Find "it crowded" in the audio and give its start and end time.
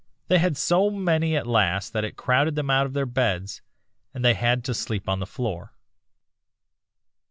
2.03-2.55